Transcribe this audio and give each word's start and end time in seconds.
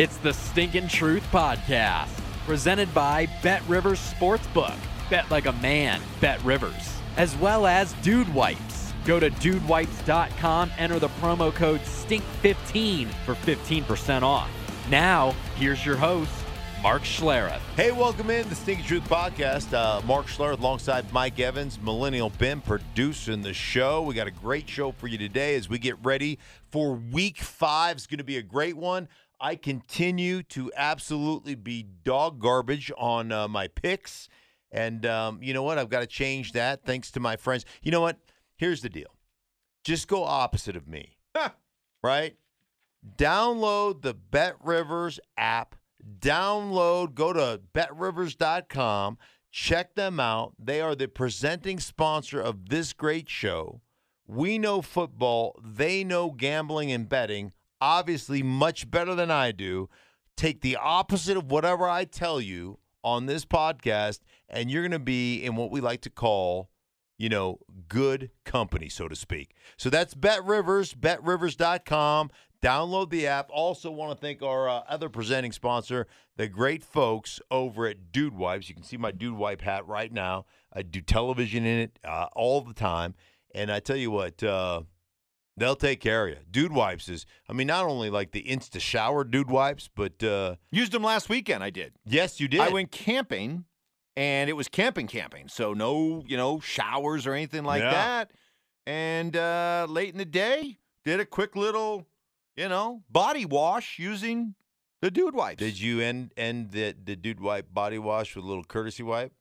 It's 0.00 0.16
the 0.16 0.32
Stinkin' 0.32 0.88
Truth 0.88 1.24
Podcast, 1.30 2.08
presented 2.46 2.94
by 2.94 3.28
Bet 3.42 3.60
Rivers 3.68 4.00
Sportsbook. 4.00 4.78
Bet 5.10 5.30
like 5.30 5.44
a 5.44 5.52
man, 5.52 6.00
Bet 6.22 6.42
Rivers. 6.42 6.96
As 7.18 7.36
well 7.36 7.66
as 7.66 7.92
Dude 8.00 8.32
Wipes. 8.32 8.94
Go 9.04 9.20
to 9.20 9.28
dudewipes.com, 9.30 10.70
enter 10.78 10.98
the 10.98 11.10
promo 11.20 11.54
code 11.54 11.82
STINK15 11.82 13.08
for 13.26 13.34
15% 13.34 14.22
off. 14.22 14.50
Now, 14.88 15.32
here's 15.56 15.84
your 15.84 15.96
host, 15.96 16.32
Mark 16.82 17.02
Schlereth. 17.02 17.60
Hey, 17.76 17.92
welcome 17.92 18.30
in 18.30 18.48
the 18.48 18.54
Stinky 18.54 18.82
Truth 18.82 19.04
Podcast. 19.04 19.74
Uh, 19.74 20.00
Mark 20.06 20.28
Schlereth 20.28 20.60
alongside 20.60 21.12
Mike 21.12 21.38
Evans, 21.38 21.78
Millennial 21.78 22.30
Ben 22.38 22.62
producing 22.62 23.42
the 23.42 23.52
show. 23.52 24.00
We 24.00 24.14
got 24.14 24.26
a 24.26 24.30
great 24.30 24.66
show 24.66 24.92
for 24.92 25.08
you 25.08 25.18
today 25.18 25.56
as 25.56 25.68
we 25.68 25.78
get 25.78 26.02
ready 26.02 26.38
for 26.70 26.94
week 26.94 27.36
five. 27.36 27.98
It's 27.98 28.06
going 28.06 28.16
to 28.16 28.24
be 28.24 28.38
a 28.38 28.42
great 28.42 28.78
one. 28.78 29.06
I 29.40 29.56
continue 29.56 30.42
to 30.44 30.70
absolutely 30.76 31.54
be 31.54 31.82
dog 32.04 32.40
garbage 32.40 32.92
on 32.98 33.32
uh, 33.32 33.48
my 33.48 33.68
picks. 33.68 34.28
And 34.70 35.04
um, 35.06 35.42
you 35.42 35.54
know 35.54 35.62
what? 35.62 35.78
I've 35.78 35.88
got 35.88 36.00
to 36.00 36.06
change 36.06 36.52
that 36.52 36.84
thanks 36.84 37.10
to 37.12 37.20
my 37.20 37.36
friends. 37.36 37.64
You 37.82 37.90
know 37.90 38.00
what? 38.00 38.18
Here's 38.56 38.82
the 38.82 38.90
deal 38.90 39.14
just 39.84 40.08
go 40.08 40.24
opposite 40.24 40.76
of 40.76 40.86
me, 40.86 41.16
right? 42.02 42.36
Download 43.16 44.02
the 44.02 44.14
Bet 44.14 44.56
Rivers 44.62 45.18
app. 45.36 45.76
Download, 46.18 47.14
go 47.14 47.32
to 47.32 47.60
betrivers.com. 47.72 49.18
Check 49.50 49.94
them 49.94 50.20
out. 50.20 50.54
They 50.58 50.80
are 50.80 50.94
the 50.94 51.08
presenting 51.08 51.80
sponsor 51.80 52.40
of 52.40 52.68
this 52.68 52.92
great 52.92 53.28
show. 53.28 53.80
We 54.26 54.58
know 54.58 54.80
football, 54.80 55.58
they 55.64 56.04
know 56.04 56.30
gambling 56.30 56.92
and 56.92 57.08
betting, 57.08 57.52
obviously 57.80 58.42
much 58.42 58.90
better 58.90 59.14
than 59.14 59.30
I 59.30 59.52
do. 59.52 59.88
Take 60.36 60.60
the 60.60 60.76
opposite 60.76 61.36
of 61.36 61.50
whatever 61.50 61.88
I 61.88 62.04
tell 62.04 62.40
you 62.40 62.78
on 63.02 63.26
this 63.26 63.44
podcast, 63.44 64.20
and 64.48 64.70
you're 64.70 64.82
going 64.82 64.90
to 64.92 64.98
be 64.98 65.42
in 65.42 65.56
what 65.56 65.70
we 65.70 65.80
like 65.80 66.02
to 66.02 66.10
call, 66.10 66.70
you 67.18 67.28
know, 67.28 67.58
good 67.88 68.30
company, 68.44 68.88
so 68.88 69.08
to 69.08 69.16
speak. 69.16 69.54
So 69.76 69.90
that's 69.90 70.14
Bet 70.14 70.44
Rivers, 70.44 70.94
betrivers.com. 70.94 72.30
Download 72.62 73.08
the 73.08 73.26
app. 73.26 73.48
Also, 73.50 73.90
want 73.90 74.12
to 74.12 74.20
thank 74.20 74.42
our 74.42 74.68
uh, 74.68 74.82
other 74.86 75.08
presenting 75.08 75.52
sponsor, 75.52 76.06
the 76.36 76.46
great 76.46 76.84
folks 76.84 77.40
over 77.50 77.86
at 77.86 78.12
Dude 78.12 78.36
Wipes. 78.36 78.68
You 78.68 78.74
can 78.74 78.84
see 78.84 78.98
my 78.98 79.12
Dude 79.12 79.36
Wipe 79.36 79.62
hat 79.62 79.86
right 79.88 80.12
now. 80.12 80.44
I 80.72 80.82
do 80.82 81.00
television 81.00 81.64
in 81.64 81.78
it 81.78 81.98
uh, 82.04 82.26
all 82.34 82.60
the 82.60 82.74
time. 82.74 83.14
And 83.54 83.72
I 83.72 83.80
tell 83.80 83.96
you 83.96 84.10
what, 84.10 84.42
uh, 84.42 84.82
they'll 85.60 85.76
take 85.76 86.00
care 86.00 86.26
of 86.26 86.30
you. 86.30 86.38
Dude 86.50 86.72
Wipes 86.72 87.08
is, 87.08 87.26
I 87.48 87.52
mean, 87.52 87.66
not 87.68 87.84
only 87.86 88.10
like 88.10 88.32
the 88.32 88.42
Insta 88.42 88.80
shower 88.80 89.22
Dude 89.22 89.50
Wipes, 89.50 89.88
but 89.94 90.22
uh, 90.24 90.56
Used 90.72 90.90
them 90.92 91.02
last 91.04 91.28
weekend. 91.28 91.62
I 91.62 91.70
did. 91.70 91.92
yes, 92.04 92.40
you 92.40 92.48
did. 92.48 92.60
I 92.60 92.70
went 92.70 92.90
camping, 92.90 93.64
and 94.16 94.50
it 94.50 94.54
was 94.54 94.66
camping, 94.68 95.06
camping. 95.06 95.46
So 95.48 95.72
no, 95.74 96.24
you 96.26 96.36
know, 96.36 96.58
showers 96.60 97.26
or 97.26 97.34
anything 97.34 97.62
like 97.64 97.82
Yeah. 97.82 97.90
that. 97.92 98.30
And 98.86 99.36
uh, 99.36 99.86
late 99.88 100.08
in 100.10 100.18
the 100.18 100.24
day, 100.24 100.78
did 101.04 101.20
a 101.20 101.26
quick 101.26 101.54
little, 101.54 102.06
you 102.56 102.68
know, 102.68 103.02
body 103.08 103.44
wash 103.44 103.98
using 103.98 104.54
the 105.02 105.10
dude 105.10 105.34
wipes. 105.34 105.58
Did 105.58 105.78
you 105.78 106.00
end 106.00 106.32
end 106.36 106.72
the 106.72 106.94
the 107.02 107.14
Dude 107.16 107.40
Wipe 107.40 107.72
body 107.72 107.98
wash 107.98 108.34
with 108.34 108.44
a 108.44 108.48
little 108.48 108.64
courtesy 108.64 109.02
wipe? 109.02 109.32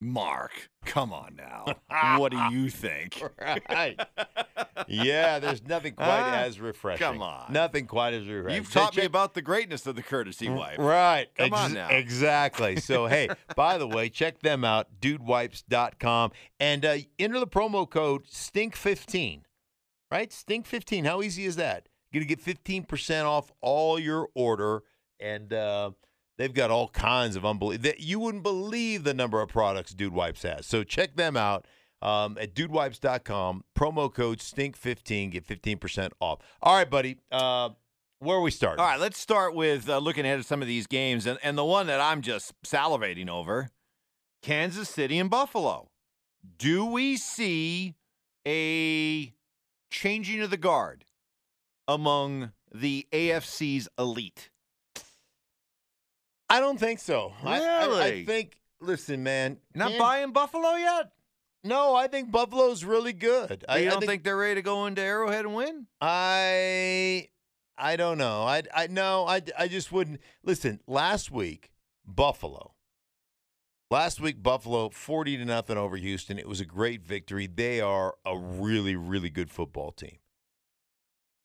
Mark, 0.00 0.52
come 0.84 1.12
on 1.12 1.34
now. 1.36 1.64
what 2.18 2.30
do 2.30 2.38
you 2.52 2.70
think? 2.70 3.20
Right. 3.40 3.98
yeah, 4.88 5.40
there's 5.40 5.66
nothing 5.66 5.94
quite 5.94 6.06
Ah, 6.20 6.42
as 6.42 6.60
refreshing. 6.60 7.04
come 7.04 7.20
on. 7.20 7.52
Nothing 7.52 7.86
quite 7.86 8.14
as 8.14 8.26
refreshing. 8.26 8.56
You've 8.62 8.72
taught 8.72 8.94
me 8.94 9.02
Check- 9.02 9.08
about 9.08 9.34
the 9.34 9.42
greatness 9.42 9.86
of 9.88 9.96
the 9.96 10.02
courtesy 10.02 10.48
wipe. 10.48 10.78
Right. 10.78 11.26
Come 11.36 11.52
on 11.52 11.72
now. 11.72 11.88
Exactly. 11.88 12.76
So, 12.76 13.06
hey, 13.08 13.28
by 13.56 13.76
the 13.76 13.88
way, 13.88 14.08
check 14.08 14.40
them 14.40 14.64
out, 14.64 15.00
dudewipes.com, 15.00 16.30
and 16.60 16.84
uh, 16.84 16.96
enter 17.18 17.40
the 17.40 17.46
promo 17.48 17.88
code 17.88 18.24
STINK15. 18.26 19.42
Right? 20.12 20.30
STINK15. 20.30 21.06
How 21.06 21.22
easy 21.22 21.44
is 21.44 21.56
that? 21.56 21.88
You're 22.12 22.24
going 22.24 22.28
to 22.36 22.44
get 22.44 22.88
15% 22.88 23.24
off 23.24 23.50
all 23.60 23.98
your 23.98 24.28
order, 24.34 24.82
and 25.20 25.52
uh, 25.52 25.90
they've 26.38 26.54
got 26.54 26.70
all 26.70 26.88
kinds 26.88 27.36
of 27.36 27.44
unbelievable. 27.44 27.90
You 27.98 28.18
wouldn't 28.18 28.42
believe 28.42 29.04
the 29.04 29.14
number 29.14 29.42
of 29.42 29.50
products 29.50 29.92
Dude 29.92 30.14
Wipes 30.14 30.42
has. 30.42 30.66
So, 30.66 30.82
check 30.82 31.16
them 31.16 31.36
out. 31.36 31.66
Um, 32.00 32.38
at 32.40 32.54
dudewipes.com, 32.54 33.64
promo 33.76 34.12
code 34.12 34.38
STINK15, 34.38 35.32
get 35.32 35.46
15% 35.46 36.10
off. 36.20 36.38
All 36.62 36.76
right, 36.76 36.88
buddy. 36.88 37.18
Uh, 37.30 37.70
where 38.20 38.36
are 38.36 38.40
we 38.40 38.50
start? 38.50 38.78
All 38.78 38.86
right, 38.86 39.00
let's 39.00 39.18
start 39.18 39.54
with 39.54 39.88
uh, 39.88 39.98
looking 39.98 40.24
ahead 40.24 40.38
at 40.38 40.46
some 40.46 40.62
of 40.62 40.68
these 40.68 40.86
games, 40.86 41.26
and, 41.26 41.38
and 41.42 41.56
the 41.56 41.64
one 41.64 41.86
that 41.86 42.00
I'm 42.00 42.20
just 42.20 42.52
salivating 42.62 43.28
over 43.28 43.70
Kansas 44.42 44.88
City 44.88 45.18
and 45.18 45.30
Buffalo. 45.30 45.90
Do 46.56 46.84
we 46.84 47.16
see 47.16 47.94
a 48.46 49.32
changing 49.90 50.40
of 50.40 50.50
the 50.50 50.56
guard 50.56 51.04
among 51.86 52.52
the 52.72 53.06
AFC's 53.12 53.88
elite? 53.98 54.50
I 56.50 56.60
don't 56.60 56.78
think 56.78 57.00
so. 57.00 57.32
I- 57.44 57.60
I, 57.64 58.02
I, 58.04 58.24
think. 58.24 58.58
Listen, 58.80 59.22
man. 59.22 59.58
Not 59.74 59.90
Can- 59.90 59.98
buying 59.98 60.32
Buffalo 60.32 60.74
yet? 60.74 61.12
No, 61.64 61.94
I 61.94 62.06
think 62.06 62.30
Buffalo's 62.30 62.84
really 62.84 63.12
good. 63.12 63.64
I, 63.68 63.78
you 63.78 63.88
I 63.88 63.90
don't 63.90 64.06
think, 64.06 64.22
they're 64.22 64.36
ready 64.36 64.54
to 64.54 64.62
go 64.62 64.86
into 64.86 65.02
Arrowhead 65.02 65.44
and 65.44 65.54
win? 65.54 65.86
I. 66.00 67.28
I 67.76 67.96
don't 67.96 68.18
know. 68.18 68.42
I. 68.42 68.62
I 68.74 68.86
no. 68.86 69.26
I. 69.26 69.42
I 69.58 69.68
just 69.68 69.90
wouldn't 69.92 70.20
listen. 70.42 70.80
Last 70.86 71.30
week, 71.30 71.70
Buffalo. 72.06 72.74
Last 73.90 74.20
week, 74.20 74.42
Buffalo 74.42 74.90
forty 74.90 75.36
to 75.36 75.44
nothing 75.44 75.76
over 75.76 75.96
Houston. 75.96 76.38
It 76.38 76.48
was 76.48 76.60
a 76.60 76.64
great 76.64 77.02
victory. 77.02 77.46
They 77.46 77.80
are 77.80 78.14
a 78.24 78.38
really, 78.38 78.94
really 78.96 79.30
good 79.30 79.50
football 79.50 79.92
team. 79.92 80.18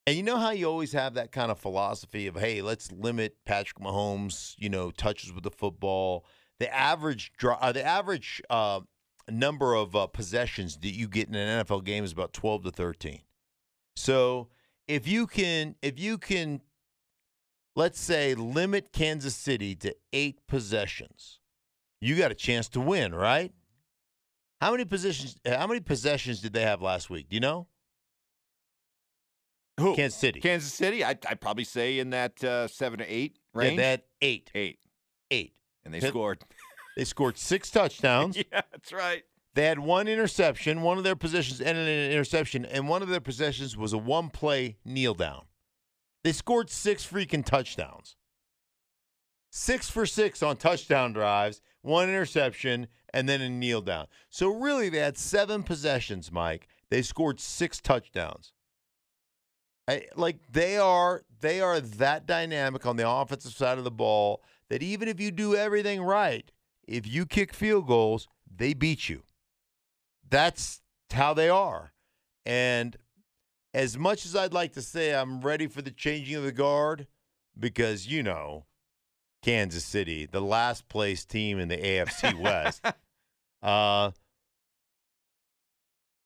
And 0.05 0.17
you 0.17 0.23
know 0.23 0.37
how 0.37 0.51
you 0.51 0.65
always 0.67 0.91
have 0.91 1.13
that 1.13 1.31
kind 1.31 1.49
of 1.49 1.57
philosophy 1.57 2.27
of, 2.27 2.35
hey, 2.35 2.61
let's 2.61 2.91
limit 2.91 3.37
Patrick 3.45 3.79
Mahomes, 3.79 4.55
you 4.57 4.69
know, 4.69 4.91
touches 4.91 5.31
with 5.31 5.43
the 5.43 5.51
football. 5.51 6.25
The 6.59 6.73
average 6.73 7.31
draw, 7.37 7.55
uh, 7.55 7.71
the 7.71 7.85
average 7.85 8.41
uh, 8.49 8.81
number 9.29 9.73
of 9.73 9.95
uh, 9.95 10.07
possessions 10.07 10.77
that 10.77 10.93
you 10.93 11.07
get 11.07 11.29
in 11.29 11.35
an 11.35 11.65
NFL 11.65 11.85
game 11.85 12.03
is 12.03 12.11
about 12.11 12.33
twelve 12.33 12.63
to 12.63 12.71
thirteen. 12.71 13.21
So 13.95 14.49
if 14.87 15.07
you 15.07 15.25
can, 15.25 15.75
if 15.81 15.99
you 15.99 16.17
can, 16.17 16.61
let's 17.75 17.99
say, 17.99 18.35
limit 18.35 18.91
Kansas 18.91 19.35
City 19.35 19.75
to 19.77 19.95
eight 20.11 20.39
possessions, 20.47 21.39
you 22.01 22.15
got 22.15 22.31
a 22.31 22.35
chance 22.35 22.67
to 22.69 22.81
win, 22.81 23.15
right? 23.15 23.51
How 24.61 24.71
many 24.71 24.85
positions? 24.85 25.37
How 25.45 25.67
many 25.67 25.79
possessions 25.79 26.41
did 26.41 26.53
they 26.53 26.63
have 26.63 26.81
last 26.81 27.09
week? 27.09 27.29
Do 27.29 27.35
you 27.35 27.41
know? 27.41 27.67
Who? 29.79 29.95
Kansas 29.95 30.19
City. 30.19 30.39
Kansas 30.39 30.73
City? 30.73 31.03
I'd, 31.03 31.25
I'd 31.25 31.41
probably 31.41 31.63
say 31.63 31.99
in 31.99 32.11
that 32.11 32.43
uh, 32.43 32.67
seven 32.67 32.99
to 32.99 33.05
eight 33.05 33.39
Yeah, 33.55 33.59
range. 33.59 33.77
they 33.77 33.83
had 33.89 34.01
eight. 34.21 34.51
eight. 34.53 34.79
Eight. 35.31 35.53
And 35.83 35.93
they 35.93 35.99
Hit- 35.99 36.09
scored. 36.09 36.39
They 36.95 37.05
scored 37.05 37.39
six 37.39 37.71
touchdowns. 37.71 38.37
yeah, 38.51 38.61
that's 38.71 38.93
right. 38.93 39.23
They 39.55 39.65
had 39.65 39.79
one 39.79 40.07
interception. 40.07 40.83
One 40.83 40.99
of 40.99 41.03
their 41.03 41.15
positions 41.15 41.59
ended 41.59 41.87
in 41.87 42.05
an 42.05 42.11
interception, 42.11 42.65
and 42.65 42.87
one 42.87 43.01
of 43.01 43.07
their 43.09 43.19
possessions 43.19 43.75
was 43.75 43.93
a 43.93 43.97
one-play 43.97 44.77
kneel 44.85 45.15
down. 45.15 45.45
They 46.23 46.33
scored 46.33 46.69
six 46.69 47.03
freaking 47.03 47.43
touchdowns. 47.43 48.15
Six 49.49 49.89
for 49.89 50.05
six 50.05 50.43
on 50.43 50.57
touchdown 50.57 51.13
drives, 51.13 51.61
one 51.81 52.09
interception, 52.09 52.87
and 53.11 53.27
then 53.27 53.41
a 53.41 53.49
kneel 53.49 53.81
down. 53.81 54.05
So 54.29 54.49
really, 54.49 54.89
they 54.89 54.99
had 54.99 55.17
seven 55.17 55.63
possessions, 55.63 56.31
Mike. 56.31 56.67
They 56.91 57.01
scored 57.01 57.39
six 57.39 57.81
touchdowns. 57.81 58.53
I, 59.87 60.05
like 60.15 60.37
they 60.51 60.77
are, 60.77 61.23
they 61.41 61.61
are 61.61 61.79
that 61.79 62.25
dynamic 62.25 62.85
on 62.85 62.95
the 62.95 63.09
offensive 63.09 63.53
side 63.53 63.77
of 63.77 63.83
the 63.83 63.91
ball 63.91 64.41
that 64.69 64.81
even 64.81 65.07
if 65.07 65.19
you 65.19 65.31
do 65.31 65.55
everything 65.55 66.01
right, 66.01 66.49
if 66.87 67.05
you 67.07 67.25
kick 67.25 67.53
field 67.53 67.87
goals, 67.87 68.27
they 68.55 68.73
beat 68.73 69.09
you. 69.09 69.23
That's 70.29 70.81
how 71.11 71.33
they 71.33 71.49
are. 71.49 71.93
And 72.45 72.97
as 73.73 73.97
much 73.97 74.25
as 74.25 74.35
I'd 74.35 74.53
like 74.53 74.73
to 74.73 74.81
say 74.81 75.13
I'm 75.13 75.41
ready 75.41 75.67
for 75.67 75.81
the 75.81 75.91
changing 75.91 76.35
of 76.35 76.43
the 76.43 76.51
guard, 76.51 77.07
because 77.57 78.07
you 78.07 78.23
know, 78.23 78.65
Kansas 79.41 79.85
City, 79.85 80.25
the 80.25 80.41
last 80.41 80.87
place 80.87 81.25
team 81.25 81.59
in 81.59 81.67
the 81.67 81.77
AFC 81.77 82.39
West, 82.39 82.85
uh, 83.63 84.11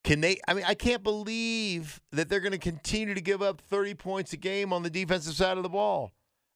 can 0.08 0.22
they? 0.22 0.40
I 0.48 0.54
mean, 0.54 0.64
I 0.66 0.74
can't 0.74 1.04
believe 1.04 2.00
that 2.14 2.30
they're 2.30 2.40
going 2.40 2.54
to 2.54 2.58
continue 2.58 3.14
to 3.14 3.20
give 3.20 3.42
up 3.42 3.60
30 3.60 3.94
points 3.96 4.32
a 4.32 4.38
game 4.38 4.72
on 4.72 4.84
the 4.84 4.90
defensive 4.90 5.34
side 5.34 5.58
of 5.58 5.64
the 5.64 5.70
ball. 5.70 6.14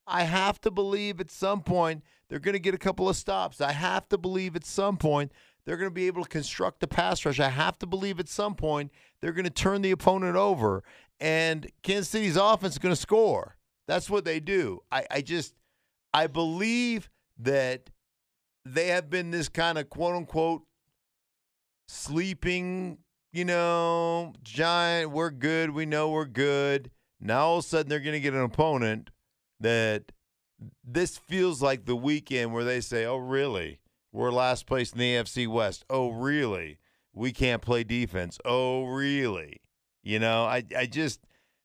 I 0.07 0.24
have 0.24 0.62
to 0.62 0.71
believe 0.71 1.19
at 1.19 1.30
some 1.30 1.62
point 1.62 2.01
they're 2.30 2.39
going 2.39 2.53
to 2.53 2.59
get 2.59 2.74
a 2.74 2.77
couple 2.77 3.09
of 3.09 3.18
stops. 3.18 3.59
I 3.59 3.74
have 3.74 4.07
to 4.07 4.18
believe 4.18 4.56
at 4.56 4.63
some 4.65 4.95
point 4.95 5.33
they're 5.65 5.75
going 5.75 5.89
to 5.89 5.94
be 5.94 6.07
able 6.07 6.24
to 6.24 6.30
construct 6.30 6.80
the 6.80 6.88
pass 6.88 7.25
rush. 7.25 7.42
I 7.42 7.50
have 7.50 7.77
to 7.80 7.86
believe 7.86 8.21
at 8.21 8.30
some 8.30 8.56
point 8.56 8.89
they're 9.19 9.33
going 9.33 9.44
to 9.44 9.50
turn 9.50 9.81
the 9.81 9.92
opponent 9.92 10.38
over 10.38 10.81
and 11.19 11.69
Kansas 11.83 12.07
City's 12.07 12.38
offense 12.38 12.75
is 12.75 12.80
going 12.80 12.95
to 12.95 13.01
score. 13.01 13.57
That's 13.86 14.09
what 14.09 14.24
they 14.24 14.39
do. 14.39 14.80
I, 14.94 15.06
I 15.12 15.21
just, 15.21 15.56
I 16.13 16.27
believe 16.27 17.09
that 17.38 17.89
they 18.63 18.88
have 18.88 19.09
been 19.09 19.31
this 19.31 19.50
kind 19.50 19.77
of 19.77 19.89
quote 19.89 20.15
unquote 20.15 20.63
sleeping, 21.89 22.97
you 23.31 23.45
know, 23.45 24.33
giant. 24.44 25.12
We're 25.12 25.31
good. 25.31 25.72
We 25.72 25.86
know 25.86 26.10
we're 26.10 26.25
good. 26.25 26.92
Now 27.19 27.45
all 27.48 27.57
of 27.60 27.66
a 27.66 27.68
sudden 27.68 27.89
they're 27.89 28.00
going 28.00 28.13
to 28.13 28.19
get 28.19 28.33
an 28.33 28.42
opponent 28.42 29.10
that 29.60 30.12
this 30.83 31.18
feels 31.18 31.62
like 31.62 31.86
the 31.86 31.95
weekend 31.95 32.54
where 32.54 32.63
they 32.63 32.81
say, 32.81 33.06
oh, 33.06 33.18
really? 33.18 33.80
We're 34.12 34.31
last 34.31 34.66
place 34.66 34.92
in 34.92 35.00
the 35.00 35.16
AFC 35.16 35.48
West. 35.48 35.86
Oh, 35.89 36.10
really? 36.10 36.80
We 37.13 37.31
can't 37.31 37.62
play 37.62 37.83
defense. 37.83 38.39
Oh, 38.44 38.86
really? 38.86 39.62
You 40.04 40.19
know, 40.19 40.44
I, 40.45 40.63
I 40.75 40.86
just 40.86 41.22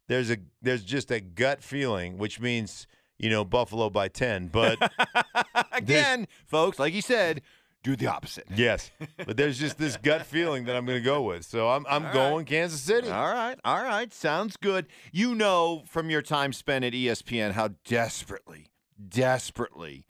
there's 0.09 0.31
a 0.31 0.37
there's 0.63 0.85
just 0.85 1.11
a 1.11 1.21
gut 1.21 1.63
feeling, 1.63 2.19
which 2.19 2.39
means 2.39 2.87
you 3.19 3.31
know 3.31 3.45
Buffalo 3.45 3.89
by 3.89 4.09
ten. 4.09 4.49
But 4.49 4.79
Again, 5.73 6.27
folks, 6.47 6.79
like 6.79 6.95
you 6.95 7.03
said, 7.03 7.43
do 7.87 7.97
the 7.97 8.07
opposite. 8.09 8.45
yes, 8.55 8.91
but 9.27 9.37
there's 9.37 9.59
just 9.59 9.79
this 9.79 9.97
gut 9.97 10.27
feeling 10.27 10.65
that 10.65 10.75
I'm 10.77 10.85
going 10.87 10.99
to 10.99 11.05
go 11.05 11.23
with. 11.23 11.45
So 11.45 11.69
I'm 11.71 11.87
I'm 11.89 12.07
All 12.07 12.13
going 12.13 12.37
right. 12.39 12.47
Kansas 12.47 12.81
City. 12.81 13.09
All 13.11 13.33
right, 13.33 13.59
all 13.65 13.83
right, 13.83 14.13
sounds 14.13 14.57
good. 14.57 14.87
You 15.13 15.35
know 15.35 15.85
from 15.87 16.11
your 16.11 16.23
time 16.23 16.53
spent 16.53 16.85
at 16.85 16.93
ESPN 16.93 17.53
how 17.53 17.71
desperately, 17.85 18.67
desperately 19.09 20.07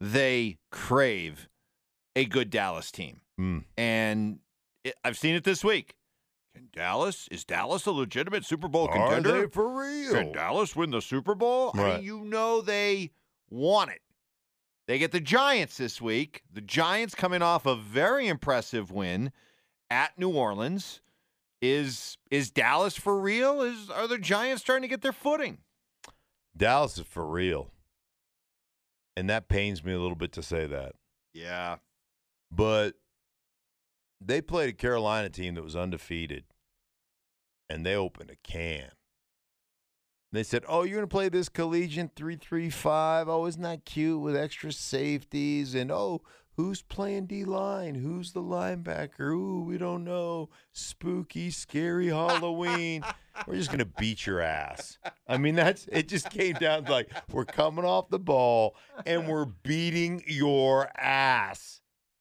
they 0.00 0.56
crave 0.70 1.48
a 2.16 2.24
good 2.24 2.50
Dallas 2.50 2.90
team, 2.90 3.20
Mm. 3.40 3.64
and 3.76 4.38
it, 4.84 4.94
I've 5.04 5.16
seen 5.18 5.34
it 5.34 5.44
this 5.44 5.64
week. 5.64 5.94
Can 6.54 6.68
Dallas 6.72 7.26
is 7.32 7.44
Dallas 7.44 7.84
a 7.86 7.90
legitimate 7.90 8.44
Super 8.44 8.68
Bowl 8.68 8.86
Are 8.88 8.92
contender? 9.08 9.40
they 9.42 9.46
for 9.48 9.68
real? 9.80 10.12
Can 10.12 10.32
Dallas 10.32 10.76
win 10.76 10.90
the 10.90 11.02
Super 11.02 11.34
Bowl? 11.34 11.72
I 11.74 11.78
Right. 11.82 11.94
mean, 11.96 12.04
you 12.04 12.20
know 12.24 12.60
they 12.60 13.10
want 13.50 13.90
it. 13.90 14.00
They 14.86 14.98
get 14.98 15.12
the 15.12 15.20
Giants 15.20 15.78
this 15.78 16.00
week. 16.00 16.42
The 16.52 16.60
Giants 16.60 17.14
coming 17.14 17.42
off 17.42 17.64
a 17.66 17.74
very 17.74 18.28
impressive 18.28 18.90
win 18.90 19.32
at 19.90 20.18
New 20.18 20.30
Orleans. 20.30 21.00
Is 21.62 22.18
is 22.30 22.50
Dallas 22.50 22.96
for 22.96 23.18
real? 23.18 23.62
Is 23.62 23.88
are 23.88 24.06
the 24.06 24.18
Giants 24.18 24.62
starting 24.62 24.82
to 24.82 24.88
get 24.88 25.00
their 25.00 25.12
footing? 25.12 25.58
Dallas 26.54 26.98
is 26.98 27.06
for 27.06 27.26
real, 27.26 27.70
and 29.16 29.30
that 29.30 29.48
pains 29.48 29.82
me 29.82 29.94
a 29.94 29.98
little 29.98 30.16
bit 30.16 30.32
to 30.32 30.42
say 30.42 30.66
that. 30.66 30.92
Yeah. 31.32 31.76
But 32.50 32.94
they 34.20 34.42
played 34.42 34.68
a 34.68 34.74
Carolina 34.74 35.30
team 35.30 35.54
that 35.54 35.64
was 35.64 35.74
undefeated, 35.74 36.44
and 37.70 37.84
they 37.84 37.94
opened 37.94 38.30
a 38.30 38.36
can. 38.36 38.90
They 40.34 40.42
said, 40.42 40.64
"Oh, 40.68 40.82
you're 40.82 40.96
going 40.96 41.08
to 41.08 41.14
play 41.14 41.28
this 41.28 41.48
collegiate 41.48 42.16
three 42.16 42.36
three 42.36 42.68
five. 42.68 43.28
Oh, 43.28 43.46
isn't 43.46 43.62
that 43.62 43.84
cute 43.84 44.20
with 44.20 44.36
extra 44.36 44.72
safeties? 44.72 45.76
And 45.76 45.92
oh, 45.92 46.22
who's 46.56 46.82
playing 46.82 47.26
D 47.26 47.44
line? 47.44 47.94
Who's 47.94 48.32
the 48.32 48.42
linebacker? 48.42 49.32
Ooh, 49.32 49.62
we 49.62 49.78
don't 49.78 50.02
know. 50.02 50.50
Spooky, 50.72 51.50
scary 51.50 52.08
Halloween. 52.08 53.04
we're 53.46 53.54
just 53.54 53.68
going 53.68 53.78
to 53.78 53.84
beat 53.84 54.26
your 54.26 54.40
ass. 54.40 54.98
I 55.28 55.36
mean, 55.36 55.54
that's 55.54 55.86
it. 55.92 56.08
Just 56.08 56.30
came 56.30 56.54
down 56.54 56.86
to 56.86 56.92
like 56.92 57.10
we're 57.30 57.44
coming 57.44 57.84
off 57.84 58.08
the 58.08 58.18
ball 58.18 58.74
and 59.06 59.28
we're 59.28 59.44
beating 59.46 60.24
your 60.26 60.90
ass. 60.96 61.80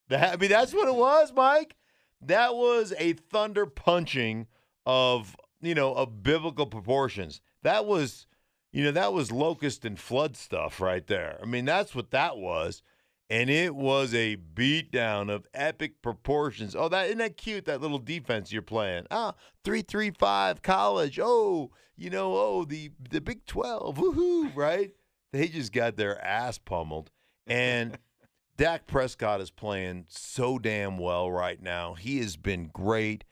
That 0.09 0.33
I 0.33 0.35
mean, 0.35 0.51
that's 0.51 0.73
what 0.73 0.87
it 0.87 0.95
was, 0.95 1.33
Mike. 1.33 1.75
That 2.21 2.53
was 2.53 2.93
a 2.99 3.13
thunder 3.13 3.65
punching 3.65 4.45
of 4.85 5.35
you 5.61 5.73
know 5.73 5.95
of 5.95 6.21
biblical 6.21 6.67
proportions. 6.67 7.41
That 7.63 7.85
was, 7.85 8.27
you 8.71 8.83
know, 8.83 8.91
that 8.91 9.13
was 9.13 9.31
locust 9.31 9.85
and 9.85 9.99
flood 9.99 10.35
stuff 10.35 10.79
right 10.79 11.05
there. 11.07 11.39
I 11.41 11.45
mean, 11.45 11.65
that's 11.65 11.95
what 11.95 12.11
that 12.11 12.37
was, 12.37 12.83
and 13.29 13.49
it 13.49 13.75
was 13.75 14.13
a 14.13 14.37
beatdown 14.37 15.31
of 15.31 15.47
epic 15.53 16.01
proportions. 16.01 16.75
Oh, 16.75 16.89
that 16.89 17.07
isn't 17.07 17.17
that 17.17 17.37
cute? 17.37 17.65
That 17.65 17.81
little 17.81 17.99
defense 17.99 18.51
you're 18.51 18.61
playing. 18.61 19.07
Ah, 19.09 19.33
three 19.63 19.81
three 19.81 20.11
five 20.11 20.61
college. 20.61 21.19
Oh, 21.21 21.71
you 21.95 22.09
know, 22.09 22.35
oh 22.35 22.65
the 22.65 22.91
the 23.09 23.21
Big 23.21 23.45
Twelve. 23.45 23.97
Woohoo! 23.97 24.55
Right? 24.55 24.91
They 25.31 25.47
just 25.47 25.73
got 25.73 25.97
their 25.97 26.23
ass 26.23 26.57
pummeled, 26.57 27.11
and. 27.47 27.97
Dak 28.55 28.85
Prescott 28.85 29.41
is 29.41 29.49
playing 29.49 30.05
so 30.09 30.59
damn 30.59 30.99
well 30.99 31.31
right 31.31 31.59
now. 31.59 31.95
He 31.95 32.19
has 32.19 32.37
been 32.37 32.69
great. 32.71 33.23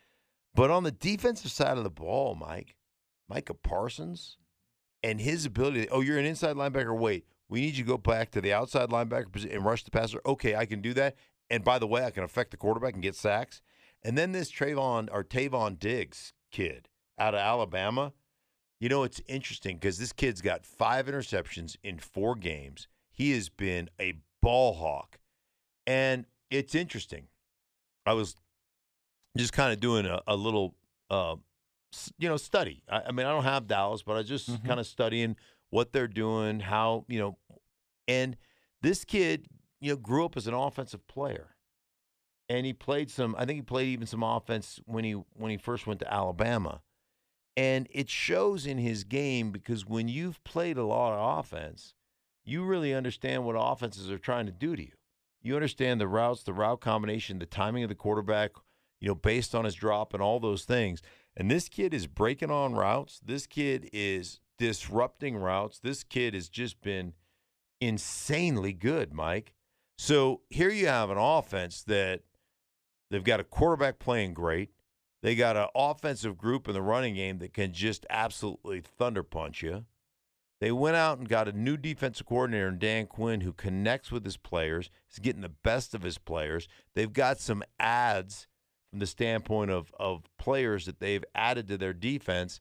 But 0.54 0.72
on 0.72 0.84
the 0.84 0.92
defensive 0.92 1.52
side 1.52 1.78
of 1.78 1.84
the 1.84 1.90
ball, 1.90 2.36
Mike, 2.36 2.76
Micah 3.32 3.54
Parsons 3.54 4.36
and 5.02 5.22
his 5.22 5.46
ability, 5.46 5.88
oh, 5.90 6.02
you're 6.02 6.20
an 6.20 6.26
inside 6.26 6.58
linebacker. 6.58 6.98
Wait, 6.98 7.26
we 7.48 7.62
need 7.62 7.76
you 7.76 7.84
to 7.86 7.88
go 7.88 7.98
back 7.98 8.30
to 8.32 8.42
the 8.42 8.52
outside 8.52 8.90
linebacker 8.90 9.32
position 9.32 9.56
and 9.56 9.66
rush 9.66 9.84
the 9.84 9.92
passer. 9.92 10.20
Okay, 10.26 10.54
I 10.54 10.66
can 10.66 10.82
do 10.82 10.94
that. 10.96 11.16
And 11.50 11.64
by 11.64 11.80
the 11.80 11.88
way, 11.88 12.04
I 12.04 12.12
can 12.12 12.26
affect 12.26 12.52
the 12.52 12.58
quarterback 12.58 12.94
and 12.94 13.02
get 13.02 13.16
sacks. 13.16 13.62
And 14.04 14.18
then 14.18 14.34
this 14.34 14.52
Trayvon 14.52 15.08
or 15.14 15.24
Tavon 15.24 15.80
Diggs 15.80 16.34
kid 16.52 16.90
out 17.18 17.34
of 17.34 17.40
Alabama. 17.40 18.12
You 18.82 18.90
know, 18.90 19.04
it's 19.04 19.22
interesting 19.28 19.78
because 19.78 19.98
this 19.98 20.12
kid's 20.12 20.42
got 20.42 20.66
five 20.66 21.06
interceptions 21.06 21.78
in 21.84 22.00
four 22.00 22.36
games. 22.36 22.90
He 23.12 23.32
has 23.32 23.48
been 23.48 23.90
a 24.00 24.16
ball 24.42 24.74
hawk. 24.74 25.20
And 25.88 26.26
it's 26.50 26.76
interesting. 26.76 27.28
I 28.06 28.14
was 28.14 28.36
just 29.38 29.54
kind 29.54 29.72
of 29.72 29.80
doing 29.80 30.06
a, 30.06 30.22
a 30.28 30.36
little, 30.36 30.76
uh, 31.10 31.36
you 32.18 32.30
know, 32.30 32.38
study. 32.38 32.84
I, 32.90 33.02
I 33.08 33.12
mean, 33.12 33.26
I 33.26 33.32
don't 33.32 33.44
have 33.44 33.68
Dallas, 33.68 34.04
but 34.04 34.18
I 34.18 34.24
just 34.24 34.50
Mhm. 34.50 34.66
kind 34.66 34.80
of 34.80 34.88
studying 34.88 35.36
what 35.70 35.92
they're 35.94 36.08
doing, 36.08 36.60
how, 36.62 37.06
you 37.08 37.20
know, 37.20 37.38
and 38.08 38.38
this 38.82 39.06
kid, 39.06 39.48
you 39.80 39.92
know, 39.92 39.98
grew 39.98 40.26
up 40.26 40.36
as 40.38 40.48
an 40.48 40.54
offensive 40.54 41.06
player. 41.08 41.56
And 42.50 42.66
he 42.66 42.74
played 42.74 43.10
some, 43.10 43.36
I 43.38 43.46
think 43.46 43.58
he 43.58 43.62
played 43.62 43.88
even 43.88 44.08
some 44.08 44.24
offense 44.24 44.80
when 44.86 45.04
he 45.06 45.14
when 45.14 45.52
he 45.52 45.58
first 45.58 45.88
went 45.88 46.00
to 46.02 46.14
Alabama. 46.14 46.82
And 47.56 47.88
it 47.92 48.10
shows 48.10 48.66
in 48.66 48.78
his 48.78 49.04
game 49.04 49.52
because 49.52 49.86
when 49.86 50.08
you've 50.08 50.44
played 50.44 50.78
a 50.78 50.84
lot 50.86 51.14
of 51.14 51.40
offense, 51.40 51.94
you 52.44 52.64
really 52.64 52.94
understand 52.94 53.46
what 53.46 53.56
offenses 53.58 54.10
are 54.10 54.18
trying 54.18 54.46
to 54.48 54.52
do 54.52 54.76
to 54.76 54.82
you. 54.82 54.94
You 55.42 55.56
understand 55.56 56.00
the 56.02 56.08
routes, 56.08 56.44
the 56.44 56.54
route 56.54 56.82
combination, 56.82 57.40
the 57.40 57.46
timing 57.46 57.84
of 57.84 57.90
the 57.90 57.96
quarterback, 57.96 58.52
you 59.00 59.08
know, 59.10 59.16
based 59.16 59.54
on 59.56 59.66
his 59.66 59.76
drop 59.76 60.14
and 60.14 60.22
all 60.22 60.40
those 60.40 60.66
things. 60.66 61.02
And 61.36 61.50
this 61.50 61.70
kid 61.70 61.94
is 61.94 62.08
breaking 62.08 62.52
on 62.52 62.74
routes. 62.74 63.22
This 63.24 63.48
kid 63.48 63.90
is 63.94 64.40
disrupting 64.58 65.38
routes. 65.38 65.80
This 65.80 66.04
kid 66.04 66.34
has 66.34 66.50
just 66.50 66.82
been 66.82 67.14
insanely 67.80 68.74
good, 68.74 69.14
Mike. 69.14 69.54
So 69.98 70.42
here 70.50 70.70
you 70.70 70.88
have 70.88 71.10
an 71.10 71.18
offense 71.18 71.84
that 71.84 72.22
they've 73.10 73.24
got 73.24 73.40
a 73.40 73.46
quarterback 73.46 74.00
playing 74.00 74.34
great. 74.34 74.72
They 75.24 75.36
got 75.36 75.56
an 75.56 75.68
offensive 75.76 76.38
group 76.38 76.68
in 76.68 76.74
the 76.74 76.82
running 76.82 77.16
game 77.16 77.38
that 77.40 77.54
can 77.54 77.74
just 77.74 78.06
absolutely 78.10 78.82
thunder 78.82 79.24
punch 79.24 79.62
you. 79.62 79.86
They 80.60 80.72
went 80.72 80.96
out 80.96 81.18
and 81.18 81.28
got 81.28 81.48
a 81.48 81.54
new 81.54 81.76
defensive 81.76 82.28
coordinator 82.28 82.68
in 82.68 82.78
Dan 82.78 83.08
Quinn 83.08 83.42
who 83.42 83.52
connects 83.52 84.12
with 84.12 84.24
his 84.24 84.38
players. 84.38 84.92
He's 85.08 85.20
getting 85.20 85.42
the 85.42 85.50
best 85.50 85.96
of 85.96 86.04
his 86.04 86.20
players. 86.20 86.68
They've 86.94 87.12
got 87.12 87.40
some 87.40 87.64
ads 87.80 88.48
from 88.92 89.00
the 89.00 89.08
standpoint 89.08 89.72
of 89.72 89.92
of 90.00 90.24
players 90.38 90.86
that 90.86 91.00
they've 91.00 91.26
added 91.34 91.68
to 91.70 91.78
their 91.78 91.94
defense. 91.94 92.60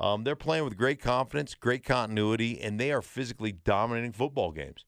Um, 0.00 0.24
they're 0.24 0.34
playing 0.34 0.64
with 0.64 0.78
great 0.78 1.00
confidence, 1.00 1.54
great 1.54 1.84
continuity, 1.84 2.60
and 2.60 2.80
they 2.80 2.90
are 2.90 3.02
physically 3.02 3.52
dominating 3.52 4.12
football 4.12 4.50
games. 4.50 4.86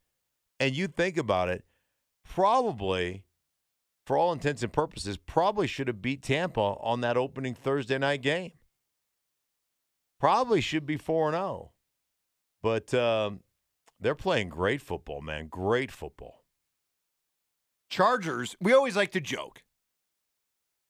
And 0.58 0.74
you 0.74 0.88
think 0.88 1.16
about 1.16 1.48
it, 1.48 1.64
probably, 2.24 3.24
for 4.06 4.16
all 4.16 4.32
intents 4.32 4.62
and 4.62 4.72
purposes, 4.72 5.16
probably 5.18 5.66
should 5.66 5.88
have 5.88 6.02
beat 6.02 6.22
Tampa 6.22 6.60
on 6.60 7.00
that 7.02 7.16
opening 7.16 7.54
Thursday 7.54 7.98
night 7.98 8.22
game. 8.22 8.52
Probably 10.18 10.60
should 10.60 10.86
be 10.86 10.96
4 10.96 11.32
0. 11.32 11.72
But 12.62 12.94
um, 12.94 13.40
they're 14.00 14.14
playing 14.14 14.48
great 14.48 14.80
football, 14.80 15.20
man. 15.20 15.48
Great 15.48 15.90
football. 15.90 16.44
Chargers, 17.90 18.56
we 18.60 18.72
always 18.72 18.96
like 18.96 19.12
to 19.12 19.20
joke. 19.20 19.63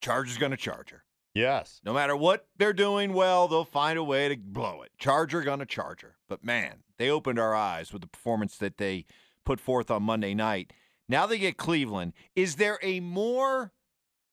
Chargers 0.04 0.36
going 0.38 0.50
to 0.52 0.56
charge 0.58 0.90
her. 0.90 1.04
Yes. 1.34 1.80
No 1.84 1.92
matter 1.92 2.14
what 2.14 2.46
they're 2.58 2.72
doing 2.72 3.12
well, 3.12 3.48
they'll 3.48 3.64
find 3.64 3.98
a 3.98 4.04
way 4.04 4.28
to 4.28 4.36
blow 4.36 4.82
it. 4.82 4.92
Charger 4.98 5.42
going 5.42 5.58
to 5.58 5.66
Charger. 5.66 6.16
But 6.28 6.44
man, 6.44 6.84
they 6.98 7.10
opened 7.10 7.38
our 7.40 7.54
eyes 7.54 7.92
with 7.92 8.02
the 8.02 8.08
performance 8.08 8.56
that 8.58 8.78
they 8.78 9.04
put 9.44 9.58
forth 9.60 9.90
on 9.90 10.02
Monday 10.04 10.34
night. 10.34 10.72
Now 11.08 11.26
they 11.26 11.38
get 11.38 11.56
Cleveland. 11.56 12.12
Is 12.36 12.56
there 12.56 12.78
a 12.82 13.00
more 13.00 13.72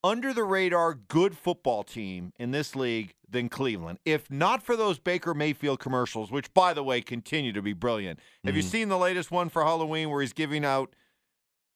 under 0.04 0.34
the 0.34 0.44
radar 0.44 0.94
good 0.94 1.38
football 1.38 1.84
team 1.84 2.34
in 2.38 2.52
this 2.52 2.76
league 2.76 3.14
than 3.28 3.50
Cleveland? 3.50 3.98
If 4.06 4.30
not 4.30 4.62
for 4.62 4.76
those 4.76 5.00
Baker 5.00 5.34
Mayfield 5.34 5.80
commercials, 5.80 6.32
which 6.32 6.54
by 6.54 6.74
the 6.74 6.84
way 6.84 7.02
continue 7.02 7.52
to 7.54 7.62
be 7.62 7.74
brilliant. 7.74 8.20
Have 8.46 8.56
you 8.56 8.64
Mhm. 8.64 8.70
seen 8.70 8.90
the 8.90 8.98
latest 8.98 9.32
one 9.32 9.50
for 9.50 9.64
Halloween 9.64 10.10
where 10.12 10.22
he's 10.22 10.34
giving 10.34 10.64
out 10.64 10.94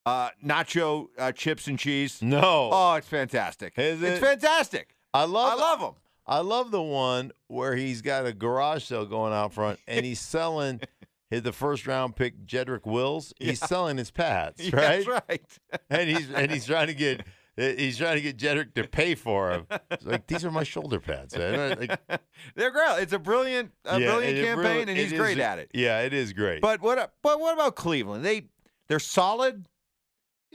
uh, 0.06 0.30
nacho 0.44 1.08
uh, 1.18 1.32
chips 1.32 1.68
and 1.68 1.80
cheese? 1.80 2.22
No. 2.22 2.70
Oh, 2.72 2.94
it's 2.96 3.08
fantastic. 3.08 3.74
Is 3.78 4.02
it? 4.02 4.14
It's 4.14 4.20
fantastic. 4.20 4.96
I 5.14 5.26
love 5.26 5.54
I 5.54 5.62
love 5.62 5.80
them. 5.80 5.94
I 6.28 6.40
love 6.40 6.72
the 6.72 6.82
one 6.82 7.32
where 7.48 7.76
he's 7.76 8.02
got 8.02 8.26
a 8.26 8.34
garage 8.34 8.84
sale 8.86 9.06
going 9.06 9.34
out 9.34 9.54
front 9.54 9.80
and 9.88 10.06
he's 10.06 10.20
selling 10.20 10.82
his, 11.30 11.44
the 11.44 11.52
first 11.54 11.86
round 11.88 12.16
pick 12.16 12.46
Jedrick 12.46 12.86
Wills. 12.86 13.34
He's 13.40 13.60
selling 13.60 13.98
his 13.98 14.12
pads, 14.12 14.62
right? 14.74 15.06
That's 15.06 15.08
right. 15.08 15.60
And 15.90 16.10
he's 16.10 16.30
and 16.32 16.52
he's 16.52 16.66
trying 16.66 16.88
to 16.88 16.94
get 16.94 17.26
he's 17.56 17.98
trying 17.98 18.16
to 18.16 18.22
get 18.22 18.38
Jedrick 18.38 18.74
to 18.76 18.88
pay 18.88 19.16
for. 19.16 19.66
It's 19.92 20.06
like 20.06 20.28
these 20.28 20.44
are 20.44 20.52
my 20.52 20.64
shoulder 20.64 21.00
pads. 21.00 21.36
Like, 21.36 22.00
They're 22.56 22.72
great. 22.72 23.02
It's 23.02 23.14
a 23.14 23.20
brilliant, 23.20 23.72
a 23.86 24.00
yeah, 24.00 24.08
brilliant 24.08 24.46
campaign, 24.46 24.90
and 24.90 24.98
he's 24.98 25.14
is- 25.14 25.20
great 25.20 25.40
at 25.40 25.60
it. 25.60 25.72
Yeah, 25.74 26.02
it 26.02 26.14
is 26.14 26.34
great. 26.34 26.62
But 26.62 26.82
what? 26.82 27.14
But 27.22 27.40
what 27.40 27.54
about 27.54 27.76
Cleveland? 27.76 28.26
They 28.26 28.48
they're 28.88 29.00
solid. 29.00 29.68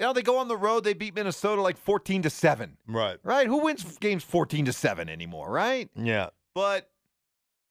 You 0.01 0.07
know, 0.07 0.13
they 0.15 0.23
go 0.23 0.39
on 0.39 0.49
the 0.49 0.57
road. 0.57 0.83
They 0.83 0.95
beat 0.95 1.15
Minnesota 1.15 1.61
like 1.61 1.77
fourteen 1.77 2.23
to 2.23 2.31
seven. 2.31 2.79
right. 2.89 3.19
Right? 3.23 3.47
Who 3.47 3.59
wins 3.65 3.85
games 3.99 4.25
fourteen 4.25 4.65
to 4.65 4.73
seven 4.73 5.11
anymore? 5.11 5.51
Right? 5.51 5.91
Yeah. 5.95 6.31
But 6.55 6.89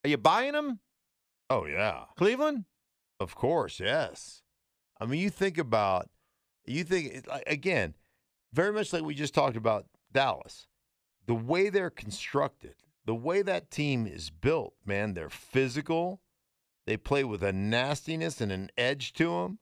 are 0.05 0.09
you 0.09 0.17
buying 0.17 0.53
them, 0.53 0.79
Oh 1.50 1.65
yeah. 1.65 2.03
Cleveland? 2.15 2.65
Of 3.19 3.33
course, 3.33 3.79
yes. 3.79 4.43
I 5.01 5.07
mean, 5.07 5.19
you 5.19 5.31
think 5.31 5.57
about, 5.57 6.07
you 6.65 6.83
think 6.83 7.25
again, 7.48 7.95
very 8.53 8.71
much 8.71 8.93
like 8.93 9.03
we 9.03 9.15
just 9.15 9.33
talked 9.33 9.57
about 9.57 9.88
Dallas. 10.13 10.67
The 11.25 11.33
way 11.33 11.69
they're 11.69 11.89
constructed, 11.89 12.75
the 13.05 13.15
way 13.15 13.41
that 13.41 13.71
team 13.71 14.05
is 14.05 14.29
built, 14.29 14.75
man, 14.86 15.15
they're 15.15 15.29
physical. 15.31 16.21
They 16.86 16.95
play 16.95 17.24
with 17.24 17.41
a 17.41 17.51
nastiness 17.53 18.39
and 18.39 18.51
an 18.51 18.69
edge 18.77 19.13
to 19.13 19.31
them. 19.41 19.59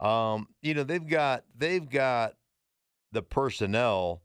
Um, 0.00 0.48
you 0.62 0.74
know, 0.74 0.84
they've 0.84 1.06
got 1.06 1.44
they've 1.56 1.88
got 1.88 2.34
the 3.12 3.22
personnel 3.22 4.22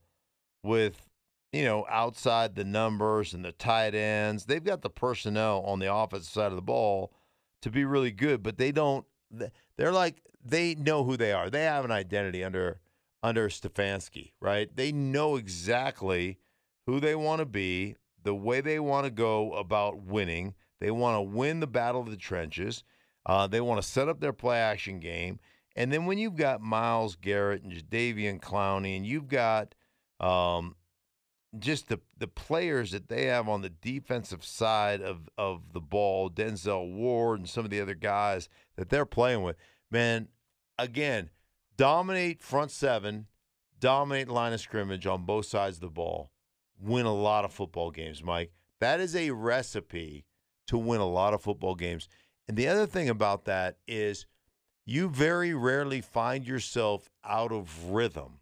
with 0.63 1.09
you 1.53 1.63
know 1.63 1.85
outside 1.89 2.55
the 2.55 2.63
numbers 2.63 3.33
and 3.33 3.45
the 3.45 3.51
tight 3.51 3.95
ends. 3.95 4.45
They've 4.45 4.63
got 4.63 4.81
the 4.81 4.89
personnel 4.89 5.63
on 5.65 5.79
the 5.79 5.93
offensive 5.93 6.31
side 6.31 6.51
of 6.51 6.55
the 6.55 6.61
ball 6.61 7.13
to 7.61 7.69
be 7.69 7.85
really 7.85 8.11
good, 8.11 8.43
but 8.43 8.57
they 8.57 8.71
don't. 8.71 9.05
They're 9.77 9.91
like 9.91 10.21
they 10.43 10.75
know 10.75 11.03
who 11.03 11.17
they 11.17 11.31
are. 11.31 11.49
They 11.49 11.63
have 11.63 11.85
an 11.85 11.91
identity 11.91 12.43
under 12.43 12.79
under 13.21 13.49
Stefanski, 13.49 14.31
right? 14.39 14.73
They 14.75 14.91
know 14.91 15.35
exactly 15.35 16.39
who 16.85 16.99
they 16.99 17.15
want 17.15 17.39
to 17.39 17.45
be, 17.45 17.95
the 18.23 18.35
way 18.35 18.61
they 18.61 18.79
want 18.79 19.05
to 19.05 19.11
go 19.11 19.53
about 19.53 20.01
winning. 20.03 20.55
They 20.79 20.91
want 20.91 21.17
to 21.17 21.21
win 21.21 21.59
the 21.59 21.67
battle 21.67 22.01
of 22.01 22.09
the 22.09 22.17
trenches. 22.17 22.83
Uh, 23.25 23.47
they 23.47 23.61
want 23.61 23.81
to 23.81 23.88
set 23.88 24.07
up 24.07 24.21
their 24.21 24.33
play 24.33 24.57
action 24.57 24.99
game. 24.99 25.39
And 25.79 25.93
then 25.93 26.05
when 26.05 26.17
you've 26.17 26.36
got 26.36 26.59
Myles 26.59 27.15
Garrett 27.15 27.63
and 27.63 27.71
Jadeveon 27.71 28.41
Clowney, 28.41 28.98
and 28.98 29.05
you've 29.05 29.29
got 29.29 29.74
um, 30.19 30.75
just 31.57 31.88
the 31.88 32.01
the 32.17 32.27
players 32.27 32.91
that 32.91 33.07
they 33.07 33.27
have 33.27 33.48
on 33.48 33.62
the 33.62 33.69
defensive 33.69 34.43
side 34.43 35.01
of 35.01 35.29
of 35.38 35.71
the 35.71 35.79
ball, 35.79 36.29
Denzel 36.29 36.93
Ward 36.93 37.39
and 37.39 37.50
some 37.50 37.63
of 37.63 37.71
the 37.71 37.79
other 37.79 37.95
guys 37.95 38.50
that 38.75 38.89
they're 38.89 39.05
playing 39.05 39.41
with, 39.41 39.55
man, 39.89 40.27
again, 40.77 41.29
dominate 41.77 42.43
front 42.43 42.71
seven, 42.71 43.27
dominate 43.79 44.27
line 44.27 44.51
of 44.51 44.59
scrimmage 44.59 45.07
on 45.07 45.24
both 45.25 45.45
sides 45.45 45.77
of 45.77 45.81
the 45.81 45.88
ball, 45.88 46.29
win 46.77 47.05
a 47.05 47.15
lot 47.15 47.45
of 47.45 47.53
football 47.53 47.89
games, 47.89 48.21
Mike. 48.21 48.51
That 48.81 49.00
is 49.00 49.15
a 49.15 49.31
recipe 49.31 50.25
to 50.67 50.77
win 50.77 51.00
a 51.00 51.07
lot 51.07 51.33
of 51.33 51.41
football 51.41 51.75
games. 51.75 52.09
And 52.50 52.57
the 52.57 52.67
other 52.67 52.86
thing 52.86 53.07
about 53.07 53.45
that 53.45 53.77
is 53.88 54.25
you 54.89 55.08
very 55.08 55.53
rarely 55.53 56.01
find 56.01 56.48
yourself 56.48 57.10
out 57.24 57.51
of 57.51 57.91
rhythm 57.91 58.39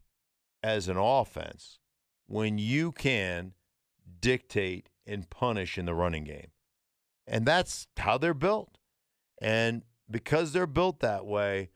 as 0.64 0.88
an 0.88 0.98
offense 0.98 1.80
when 2.26 2.58
you 2.58 2.92
can 2.92 3.54
dictate 4.22 4.90
and 5.06 5.30
punish 5.30 5.78
in 5.78 5.86
the 5.86 5.94
running 5.94 6.24
game. 6.24 6.52
And 7.28 7.46
that's 7.46 7.88
how 7.98 8.18
they're 8.18 8.34
built. 8.34 8.78
And 9.42 9.84
because 10.10 10.54
they're 10.54 10.66
built 10.66 11.02
that 11.02 11.26
way, 11.26 11.70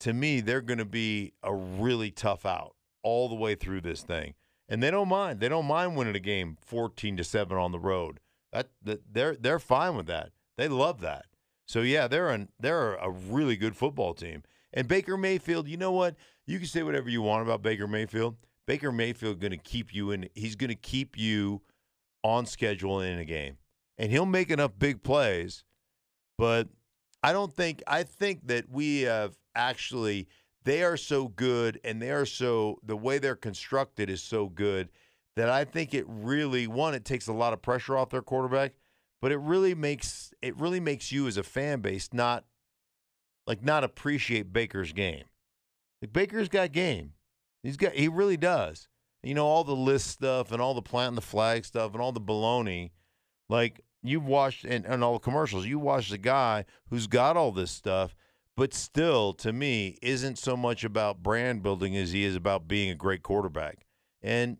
to 0.00 0.12
me, 0.12 0.40
they're 0.40 0.60
going 0.60 0.78
to 0.78 0.84
be 0.84 1.32
a 1.42 1.52
really 1.52 2.12
tough 2.12 2.46
out 2.46 2.76
all 3.02 3.28
the 3.28 3.34
way 3.34 3.56
through 3.56 3.80
this 3.80 4.02
thing. 4.02 4.34
And 4.68 4.80
they 4.80 4.92
don't 4.92 5.08
mind. 5.08 5.40
They 5.40 5.48
don't 5.48 5.66
mind 5.66 5.96
winning 5.96 6.14
a 6.14 6.20
game 6.20 6.56
14 6.60 7.16
to 7.16 7.24
7 7.24 7.56
on 7.56 7.72
the 7.72 7.80
road. 7.80 8.20
That, 8.52 8.68
that 8.82 9.12
they're 9.12 9.34
they're 9.34 9.58
fine 9.58 9.96
with 9.96 10.06
that. 10.06 10.30
They 10.56 10.68
love 10.68 11.00
that. 11.00 11.26
So 11.68 11.82
yeah, 11.82 12.08
they're 12.08 12.30
an 12.30 12.48
they're 12.58 12.94
a 12.94 13.10
really 13.10 13.56
good 13.56 13.76
football 13.76 14.14
team. 14.14 14.42
And 14.72 14.88
Baker 14.88 15.16
Mayfield, 15.16 15.68
you 15.68 15.76
know 15.76 15.92
what? 15.92 16.16
You 16.46 16.58
can 16.58 16.66
say 16.66 16.82
whatever 16.82 17.10
you 17.10 17.22
want 17.22 17.42
about 17.42 17.62
Baker 17.62 17.86
Mayfield. 17.86 18.36
Baker 18.66 18.90
Mayfield 18.90 19.40
going 19.40 19.52
to 19.52 19.58
keep 19.58 19.94
you 19.94 20.10
in. 20.10 20.28
He's 20.34 20.56
going 20.56 20.68
to 20.68 20.74
keep 20.74 21.16
you 21.16 21.62
on 22.24 22.46
schedule 22.46 23.00
in 23.00 23.18
a 23.18 23.24
game, 23.24 23.58
and 23.96 24.10
he'll 24.10 24.26
make 24.26 24.50
enough 24.50 24.72
big 24.78 25.02
plays. 25.02 25.64
But 26.36 26.68
I 27.22 27.32
don't 27.32 27.52
think. 27.52 27.82
I 27.86 28.02
think 28.02 28.46
that 28.48 28.70
we 28.70 29.02
have 29.02 29.36
actually. 29.54 30.28
They 30.64 30.82
are 30.82 30.98
so 30.98 31.28
good, 31.28 31.80
and 31.84 32.02
they 32.02 32.10
are 32.10 32.26
so 32.26 32.78
the 32.82 32.96
way 32.96 33.18
they're 33.18 33.36
constructed 33.36 34.10
is 34.10 34.22
so 34.22 34.48
good 34.48 34.90
that 35.36 35.48
I 35.48 35.64
think 35.64 35.94
it 35.94 36.04
really 36.08 36.66
one. 36.66 36.94
It 36.94 37.04
takes 37.04 37.28
a 37.28 37.32
lot 37.32 37.52
of 37.52 37.62
pressure 37.62 37.96
off 37.96 38.10
their 38.10 38.22
quarterback, 38.22 38.72
but 39.20 39.32
it 39.32 39.38
really 39.38 39.74
makes 39.74 40.32
it 40.42 40.56
really 40.58 40.80
makes 40.80 41.10
you 41.12 41.26
as 41.26 41.36
a 41.36 41.42
fan 41.42 41.80
base 41.80 42.10
not 42.12 42.44
like 43.46 43.64
not 43.64 43.84
appreciate 43.84 44.52
Baker's 44.52 44.92
game. 44.92 45.24
Like 46.02 46.12
Baker's 46.12 46.48
got 46.48 46.72
game. 46.72 47.12
He's 47.62 47.76
got 47.76 47.92
he 47.92 48.08
really 48.08 48.36
does. 48.36 48.88
You 49.22 49.34
know, 49.34 49.46
all 49.46 49.64
the 49.64 49.74
list 49.74 50.08
stuff 50.08 50.52
and 50.52 50.62
all 50.62 50.74
the 50.74 50.82
planting 50.82 51.16
the 51.16 51.22
flag 51.22 51.64
stuff 51.64 51.92
and 51.92 52.00
all 52.00 52.12
the 52.12 52.20
baloney. 52.20 52.90
Like 53.48 53.80
you've 54.02 54.26
watched 54.26 54.64
and, 54.64 54.84
and 54.84 55.02
all 55.02 55.14
the 55.14 55.18
commercials, 55.18 55.66
you 55.66 55.78
watch 55.78 56.10
the 56.10 56.18
guy 56.18 56.64
who's 56.90 57.06
got 57.06 57.36
all 57.36 57.50
this 57.50 57.70
stuff, 57.70 58.14
but 58.56 58.74
still, 58.74 59.32
to 59.34 59.52
me, 59.52 59.98
isn't 60.02 60.38
so 60.38 60.56
much 60.56 60.84
about 60.84 61.22
brand 61.22 61.62
building 61.62 61.96
as 61.96 62.12
he 62.12 62.24
is 62.24 62.36
about 62.36 62.68
being 62.68 62.90
a 62.90 62.94
great 62.94 63.22
quarterback. 63.22 63.86
And 64.22 64.58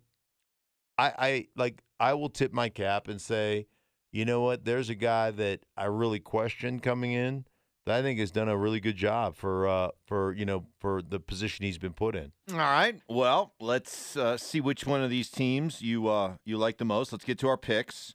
I, 0.97 1.13
I 1.19 1.47
like 1.57 1.83
I 2.01 2.15
will 2.15 2.29
tip 2.29 2.53
my 2.53 2.69
cap 2.69 3.09
and 3.09 3.21
say, 3.21 3.67
you 4.13 4.25
know 4.25 4.41
what? 4.41 4.65
There's 4.65 4.89
a 4.89 4.95
guy 4.95 5.31
that 5.33 5.61
I 5.77 5.85
really 5.85 6.21
question 6.21 6.81
coming 6.81 7.13
in 7.13 7.45
that 7.87 7.99
I 7.99 8.03
think 8.03 8.19
has 8.21 8.31
done 8.31 8.49
a 8.49 8.57
really 8.57 8.81
good 8.81 8.97
job 8.97 9.35
for 9.37 9.67
uh 9.67 9.89
for 10.07 10.33
you 10.35 10.45
know 10.45 10.67
for 10.79 11.01
the 11.03 11.19
position 11.21 11.65
he's 11.65 11.79
been 11.79 11.95
put 11.95 12.15
in. 12.17 12.33
All 12.53 12.59
right. 12.59 13.01
Well, 13.09 13.55
let's 13.61 14.17
uh, 14.17 14.37
see 14.37 14.61
which 14.61 14.87
one 14.87 15.03
of 15.03 15.11
these 15.11 15.31
teams 15.31 15.81
you 15.83 16.09
uh, 16.09 16.35
you 16.45 16.57
like 16.59 16.79
the 16.79 16.85
most. 16.85 17.13
Let's 17.13 17.25
get 17.25 17.39
to 17.41 17.49
our 17.49 17.57
picks. 17.57 18.15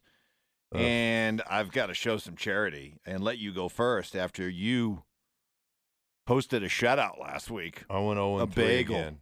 And 0.74 1.40
I've 1.48 1.70
got 1.70 1.86
to 1.86 1.94
show 1.94 2.16
some 2.16 2.34
charity 2.34 2.96
and 3.06 3.22
let 3.22 3.38
you 3.38 3.52
go 3.52 3.68
first 3.68 4.16
after 4.16 4.48
you 4.48 5.04
posted 6.26 6.64
a 6.64 6.68
shutout 6.68 7.20
last 7.20 7.48
week. 7.48 7.84
I 7.88 8.00
went 8.00 8.16
0 8.18 8.38
A 8.38 8.42
and 8.42 8.52
3 8.52 8.64
bagel. 8.64 8.96
again. 8.96 9.18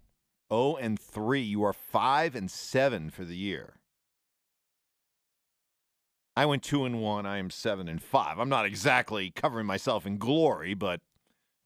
0 0.51 0.77
and 0.77 0.99
3. 0.99 1.43
You 1.43 1.63
are 1.65 1.75
5 1.75 2.35
and 2.35 2.51
7 2.51 3.11
for 3.11 3.27
the 3.27 3.37
year. 3.37 3.75
I 6.37 6.47
went 6.47 6.63
2 6.63 6.85
and 6.85 7.01
1. 7.01 7.27
I 7.27 7.39
am 7.39 7.51
7 7.51 7.89
and 7.89 8.03
5. 8.03 8.39
I'm 8.39 8.49
not 8.49 8.65
exactly 8.67 9.31
covering 9.31 9.67
myself 9.67 10.07
in 10.07 10.17
glory, 10.19 10.75
but 10.75 11.01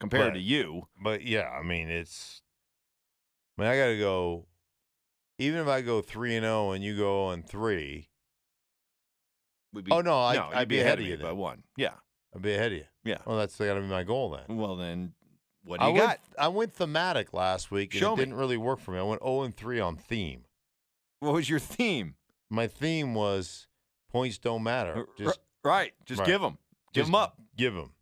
compared 0.00 0.32
But- 0.32 0.38
to 0.38 0.40
you, 0.40 0.88
But 1.02 1.22
yeah, 1.22 1.48
I 1.48 1.62
mean 1.62 1.88
it's. 1.88 2.42
I 3.58 3.62
mean, 3.62 3.70
I 3.70 3.76
got 3.78 3.86
to 3.86 3.98
go. 3.98 4.46
Even 5.38 5.60
if 5.60 5.68
I 5.68 5.80
go 5.82 6.00
three 6.02 6.34
and 6.36 6.44
zero 6.44 6.72
and 6.72 6.82
you 6.82 6.96
go 6.96 7.26
0 7.26 7.30
and 7.30 7.46
three, 7.48 8.08
be. 9.74 9.90
Oh, 9.90 10.00
no, 10.00 10.18
I- 10.22 10.34
no, 10.36 10.48
I'd 10.52 10.60
you'd 10.60 10.68
be 10.68 10.80
ahead 10.80 10.98
of 10.98 11.06
you 11.06 11.16
by 11.18 11.24
then. 11.28 11.36
one. 11.36 11.62
Yeah, 11.76 11.94
I'd 12.34 12.42
be 12.42 12.54
ahead 12.54 12.72
of 12.72 12.78
you. 12.78 12.84
yeah. 13.04 13.18
Well, 13.26 13.36
that's 13.38 13.56
got 13.56 13.74
to 13.74 13.80
be 13.80 13.86
my 13.86 14.02
goal 14.02 14.30
then. 14.30 14.56
Well, 14.56 14.76
then, 14.76 15.12
what 15.62 15.80
do 15.80 15.86
I 15.86 15.88
you 15.88 15.94
went, 15.94 16.06
got? 16.06 16.20
I 16.38 16.48
went 16.48 16.72
thematic 16.72 17.32
last 17.34 17.70
week, 17.70 17.92
and 17.94 18.00
Show 18.00 18.14
it 18.14 18.16
me. 18.16 18.22
didn't 18.24 18.34
really 18.38 18.56
work 18.56 18.80
for 18.80 18.92
me. 18.92 18.98
I 18.98 19.02
went 19.02 19.22
0 19.22 19.42
and 19.42 19.54
3 19.56 19.78
on 19.80 19.96
theme. 19.96 20.44
What 21.20 21.34
was 21.34 21.48
your 21.50 21.58
theme? 21.60 22.16
My 22.50 22.66
theme 22.66 23.14
was 23.14 23.66
points 24.16 24.38
don't 24.38 24.62
matter. 24.62 24.94
R- 24.96 25.06
Just 25.18 25.38
right, 25.64 25.92
just 26.04 26.20
right. 26.20 26.26
give 26.26 26.40
them, 26.40 26.58
give 26.92 27.02
just 27.02 27.08
them 27.08 27.14
up. 27.14 27.38
Give 27.56 27.74
them. 27.74 27.92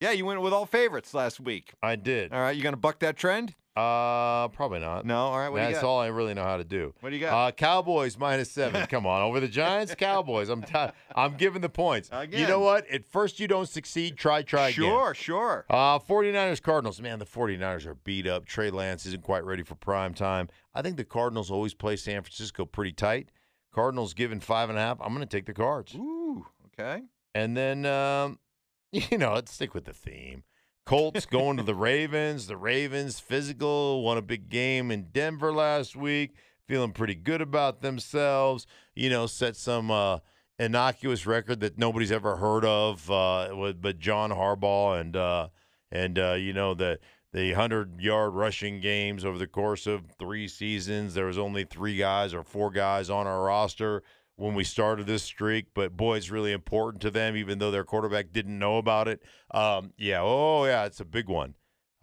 Yeah, 0.00 0.10
you 0.10 0.26
went 0.26 0.40
with 0.42 0.52
all 0.52 0.66
favorites 0.66 1.14
last 1.14 1.40
week. 1.40 1.72
I 1.82 1.96
did. 1.96 2.32
All 2.32 2.40
right, 2.40 2.54
you 2.56 2.62
gonna 2.62 2.76
buck 2.76 2.98
that 3.00 3.16
trend? 3.16 3.54
Uh, 3.76 4.46
probably 4.48 4.78
not. 4.78 5.04
No. 5.04 5.16
All 5.16 5.38
right, 5.38 5.48
what 5.48 5.58
got? 5.72 5.82
all 5.82 5.98
I 5.98 6.06
really 6.06 6.32
know 6.32 6.44
how 6.44 6.58
to 6.58 6.64
do. 6.64 6.94
What 7.00 7.10
do 7.10 7.16
you 7.16 7.20
got? 7.22 7.48
Uh, 7.48 7.50
Cowboys 7.50 8.16
minus 8.16 8.50
seven. 8.52 8.86
Come 8.88 9.04
on, 9.04 9.22
over 9.22 9.40
the 9.40 9.48
Giants, 9.48 9.94
Cowboys. 9.96 10.48
I'm 10.48 10.62
t- 10.62 10.90
I'm 11.16 11.36
giving 11.36 11.60
the 11.60 11.68
points. 11.68 12.08
You 12.30 12.46
know 12.46 12.60
what? 12.60 12.86
At 12.88 13.04
first 13.04 13.40
you 13.40 13.48
don't 13.48 13.68
succeed. 13.68 14.16
Try, 14.16 14.42
try 14.42 14.68
again. 14.68 14.74
sure, 14.84 15.14
sure. 15.14 15.64
Uh, 15.68 15.98
49ers, 15.98 16.62
Cardinals. 16.62 17.00
Man, 17.00 17.18
the 17.18 17.24
49ers 17.24 17.84
are 17.86 17.94
beat 17.96 18.28
up. 18.28 18.46
Trey 18.46 18.70
Lance 18.70 19.06
isn't 19.06 19.22
quite 19.24 19.44
ready 19.44 19.64
for 19.64 19.74
prime 19.74 20.14
time. 20.14 20.48
I 20.72 20.82
think 20.82 20.96
the 20.96 21.04
Cardinals 21.04 21.50
always 21.50 21.74
play 21.74 21.96
San 21.96 22.22
Francisco 22.22 22.64
pretty 22.64 22.92
tight. 22.92 23.30
Cardinals 23.74 24.14
given 24.14 24.40
five 24.40 24.70
and 24.70 24.78
a 24.78 24.80
half. 24.80 24.98
I'm 25.00 25.14
going 25.14 25.26
to 25.26 25.36
take 25.36 25.46
the 25.46 25.52
Cards. 25.52 25.94
Ooh, 25.94 26.46
okay. 26.66 27.02
And 27.34 27.56
then, 27.56 27.84
um, 27.86 28.38
you 28.92 29.18
know, 29.18 29.34
let's 29.34 29.52
stick 29.52 29.74
with 29.74 29.84
the 29.84 29.92
theme. 29.92 30.44
Colts 30.86 31.26
going 31.26 31.56
to 31.56 31.62
the 31.62 31.74
Ravens. 31.90 32.46
The 32.46 32.56
Ravens, 32.56 33.20
physical, 33.20 34.02
won 34.02 34.18
a 34.18 34.22
big 34.22 34.48
game 34.48 34.90
in 34.90 35.08
Denver 35.12 35.52
last 35.52 35.96
week. 35.96 36.36
Feeling 36.66 36.92
pretty 36.92 37.14
good 37.14 37.40
about 37.40 37.82
themselves. 37.82 38.66
You 38.94 39.10
know, 39.10 39.26
set 39.26 39.56
some 39.56 39.90
uh, 39.90 40.18
innocuous 40.58 41.26
record 41.26 41.60
that 41.60 41.78
nobody's 41.78 42.12
ever 42.12 42.36
heard 42.36 42.64
of, 42.64 43.10
uh, 43.10 43.50
with, 43.52 43.82
but 43.82 43.98
John 43.98 44.30
Harbaugh 44.30 45.00
and 45.00 45.16
uh, 45.16 45.48
and 45.90 46.18
uh, 46.18 46.32
you 46.32 46.52
know 46.52 46.74
the 46.74 46.98
the 47.34 47.52
hundred 47.52 48.00
yard 48.00 48.32
rushing 48.32 48.80
games 48.80 49.24
over 49.26 49.36
the 49.36 49.46
course 49.46 49.86
of 49.86 50.04
three 50.18 50.48
seasons. 50.48 51.12
There 51.12 51.26
was 51.26 51.36
only 51.36 51.64
three 51.64 51.96
guys 51.96 52.32
or 52.32 52.42
four 52.42 52.70
guys 52.70 53.10
on 53.10 53.26
our 53.26 53.42
roster 53.42 54.02
when 54.36 54.54
we 54.54 54.64
started 54.64 55.06
this 55.06 55.22
streak, 55.24 55.66
but 55.74 55.96
boy, 55.96 56.16
it's 56.16 56.30
really 56.30 56.52
important 56.52 57.02
to 57.02 57.10
them, 57.10 57.36
even 57.36 57.58
though 57.58 57.70
their 57.70 57.84
quarterback 57.84 58.32
didn't 58.32 58.58
know 58.58 58.78
about 58.78 59.06
it. 59.08 59.20
Um, 59.52 59.92
yeah, 59.98 60.20
oh 60.22 60.64
yeah, 60.64 60.86
it's 60.86 61.00
a 61.00 61.04
big 61.04 61.28
one. 61.28 61.54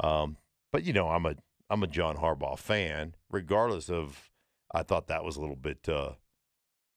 Um, 0.02 0.38
but 0.72 0.84
you 0.84 0.94
know, 0.94 1.10
I'm 1.10 1.26
a 1.26 1.36
I'm 1.70 1.82
a 1.82 1.88
John 1.88 2.18
Harbaugh 2.18 2.60
fan, 2.60 3.16
regardless 3.32 3.90
of. 3.90 4.30
I 4.74 4.84
thought 4.84 5.08
that 5.08 5.24
was 5.26 5.36
a 5.36 5.42
little 5.42 5.58
bit 5.58 5.90
uh, 5.90 6.12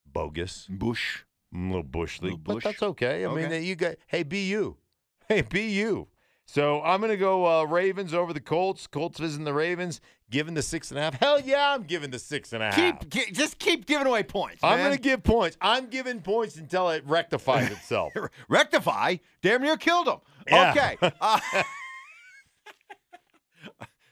bogus, 0.07 0.67
Bush. 0.71 1.23
a 1.53 1.59
little 1.59 1.83
bush 1.83 2.21
Little 2.21 2.37
league, 2.37 2.45
but 2.45 2.55
bush. 2.55 2.65
that's 2.65 2.83
okay. 2.83 3.25
I 3.25 3.29
mean, 3.35 3.47
Okay. 3.47 3.63
you 3.63 3.75
got 3.77 3.97
hey, 4.07 4.23
be 4.23 4.47
you, 4.47 4.77
hey, 5.29 5.43
be 5.43 5.71
you. 5.71 6.09
So 6.47 6.83
I'm 6.83 7.01
gonna 7.01 7.17
go 7.17 7.47
uh, 7.61 7.65
Ravens 7.65 8.13
over 8.15 8.33
the 8.33 8.41
Colts. 8.41 8.87
Colts 8.87 9.19
visiting 9.19 9.45
the 9.45 9.55
Ravens, 9.55 10.01
giving 10.31 10.55
the 10.55 10.63
six 10.63 10.91
and 10.91 10.99
a 10.99 11.03
half. 11.03 11.15
Hell 11.15 11.41
yeah, 11.41 11.73
I'm 11.75 11.85
giving 11.85 12.11
the 12.11 12.19
six 12.19 12.53
and 12.53 12.63
a 12.63 12.67
half. 12.67 12.75
Keep, 12.77 13.09
gi- 13.11 13.33
just 13.33 13.59
keep 13.59 13.87
giving 13.87 14.07
away 14.07 14.23
points. 14.23 14.61
I'm 14.63 14.79
man. 14.79 14.87
going 14.89 14.97
to 14.97 15.03
give 15.03 15.23
points. 15.23 15.57
I'm 15.61 15.87
giving 15.87 16.21
points 16.21 16.57
until 16.57 16.91
it 16.91 17.03
rectifies 17.07 17.71
itself. 17.73 18.13
rectify. 18.49 19.17
Damn 19.43 19.63
near 19.63 19.77
killed 19.77 20.07
him. 20.09 20.19
Yeah. 20.49 20.71
Okay. 20.71 21.13
Uh, 21.21 21.41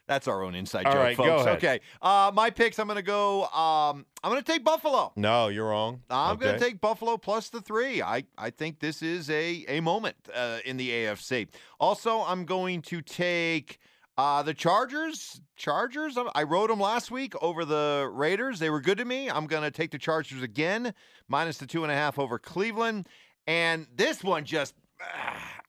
that's 0.09 0.26
our 0.28 0.42
own 0.42 0.54
inside 0.54 0.87
All 0.87 0.92
joke, 0.92 1.02
right, 1.02 1.16
go 1.16 1.25
folks. 1.25 1.42
ahead. 1.47 1.56
Okay. 1.59 1.80
Uh, 2.00 2.30
my 2.35 2.50
picks. 2.50 2.78
I'm 2.78 2.87
going 2.87 2.97
to 2.97 3.02
go. 3.02 3.44
Um, 3.47 4.04
I'm 4.25 4.30
going 4.30 4.42
to 4.42 4.52
take 4.52 4.64
Buffalo. 4.64 5.12
no, 5.16 5.49
you're 5.49 5.68
wrong. 5.68 6.00
I'm 6.11 6.37
going 6.37 6.54
to 6.59 6.61
take 6.64 6.80
Buffalo 6.80 7.16
plus 7.16 7.49
the 7.50 7.61
three. 7.61 8.02
I, 8.02 8.25
I 8.37 8.50
think 8.50 8.80
this 8.80 9.02
is 9.02 9.30
a, 9.30 9.64
a 9.68 9.80
moment 9.80 10.16
uh, 10.35 10.59
in 10.64 10.76
the 10.76 10.90
AFC. 10.90 11.49
Also, 11.80 12.21
I'm 12.23 12.44
going 12.44 12.82
to 12.82 13.00
take 13.00 13.78
uh, 14.18 14.42
the 14.42 14.54
Chargers. 14.54 15.40
Chargers, 15.56 16.18
I- 16.18 16.26
I 16.35 16.42
rode 16.42 16.70
them 16.70 16.81
last 16.81 17.11
week 17.11 17.35
over 17.40 17.64
the 17.64 18.11
Raiders. 18.12 18.59
They 18.59 18.70
were 18.70 18.81
good 18.81 18.98
to 18.98 19.05
me. 19.05 19.31
I'm 19.31 19.46
going 19.46 19.62
to 19.62 19.70
take 19.70 19.90
the 19.92 19.98
Chargers 19.98 20.42
again, 20.42 20.92
minus 21.29 21.59
the 21.59 21.66
two 21.66 21.85
and 21.85 21.92
a 21.92 21.94
half 21.94 22.18
over 22.18 22.38
Cleveland. 22.38 23.09
And 23.46 23.87
this 23.94 24.22
one 24.22 24.44
just, 24.44 24.74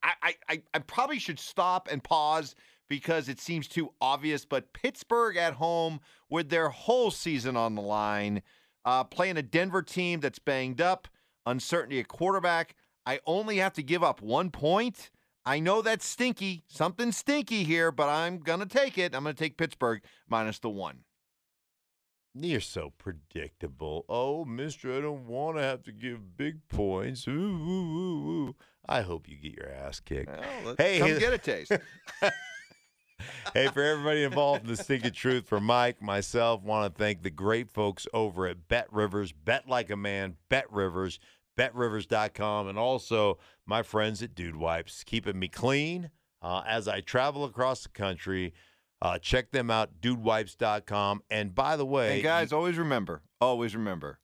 I, 0.04 0.12
I, 0.22 0.36
I, 0.50 0.62
I 0.74 0.80
probably 0.80 1.20
should 1.20 1.40
stop 1.40 1.88
and 1.92 2.04
pause 2.04 2.56
because 2.98 3.28
it 3.28 3.40
seems 3.40 3.68
too 3.68 3.92
obvious. 4.00 4.46
But 4.46 4.72
Pittsburgh 4.72 5.36
at 5.36 5.54
home 5.54 6.00
with 6.30 6.50
their 6.50 6.70
whole 6.70 7.10
season 7.10 7.58
on 7.58 7.74
the 7.74 7.82
line, 7.82 8.44
uh, 8.86 9.04
playing 9.04 9.38
a 9.38 9.42
Denver 9.42 9.82
team 9.82 10.20
that's 10.20 10.38
banged 10.38 10.80
up, 10.80 11.08
uncertainty 11.48 12.00
at 12.00 12.08
quarterback. 12.08 12.76
I 13.04 13.20
only 13.26 13.58
have 13.58 13.74
to 13.74 13.82
give 13.84 14.04
up 14.04 14.22
one 14.22 14.52
point. 14.52 15.10
I 15.44 15.60
know 15.60 15.82
that's 15.82 16.06
stinky, 16.06 16.66
something 16.68 17.12
stinky 17.12 17.64
here, 17.64 17.92
but 17.92 18.10
I'm 18.10 18.38
going 18.38 18.60
to 18.60 18.68
take 18.68 19.00
it. 19.00 19.16
I'm 19.16 19.24
going 19.24 19.36
to 19.36 19.44
take 19.44 19.58
Pittsburgh 19.58 20.04
minus 20.30 20.60
the 20.60 20.70
one. 20.70 21.00
You're 22.36 22.62
so 22.62 22.94
predictable. 23.00 24.06
Oh, 24.08 24.46
mister, 24.46 24.96
I 24.96 25.02
don't 25.02 25.26
want 25.28 25.58
to 25.58 25.64
have 25.64 25.82
to 25.84 25.92
give 25.92 26.38
big 26.38 26.68
points. 26.70 27.28
Ooh, 27.28 27.32
ooh, 27.32 27.98
ooh, 27.98 28.30
ooh. 28.50 28.56
I 28.88 29.02
hope 29.02 29.28
you 29.28 29.38
get 29.38 29.54
your 29.58 29.70
ass 29.72 30.00
kicked. 30.00 30.30
Well, 30.64 30.76
Hey, 30.78 31.00
come 31.00 31.08
hey- 31.10 31.20
get 31.20 31.34
a 31.34 31.38
taste. 31.40 31.72
hey, 33.54 33.68
for 33.68 33.82
everybody 33.82 34.24
involved 34.24 34.64
in 34.64 34.68
the 34.68 34.78
Stinking 34.78 35.12
Truth, 35.12 35.48
for 35.48 35.60
Mike, 35.60 36.02
myself, 36.02 36.64
want 36.64 36.94
to 36.94 36.98
thank 36.98 37.24
the 37.24 37.30
great 37.30 37.70
folks 37.70 38.08
over 38.14 38.48
at 38.48 38.68
Bet 38.68 38.92
Rivers. 38.92 39.32
Bet 39.32 39.68
like 39.68 39.90
a 39.90 39.98
man, 39.98 40.36
Bet 40.50 40.72
Rivers, 40.72 41.20
betrivers.com, 41.56 42.68
and 42.68 42.78
also 42.78 43.38
my 43.66 43.84
friends 43.84 44.22
at 44.22 44.36
Dude 44.36 44.56
Wipes, 44.56 45.04
keeping 45.04 45.40
me 45.40 45.48
clean 45.48 46.10
uh, 46.42 46.64
as 46.68 46.88
I 46.88 47.02
travel 47.02 47.46
across 47.46 47.84
the 47.84 47.90
country. 47.90 48.54
Uh, 49.02 49.18
check 49.18 49.52
them 49.52 49.70
out, 49.70 50.02
dudewipes.com. 50.02 51.24
And 51.30 51.54
by 51.54 51.76
the 51.76 51.86
way, 51.86 52.16
and 52.16 52.24
guys, 52.24 52.54
always 52.54 52.78
remember, 52.78 53.22
always 53.42 53.76
remember 53.76 54.20